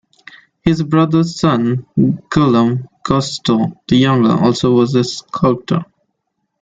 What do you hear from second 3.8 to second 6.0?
the Younger, also was a sculptor.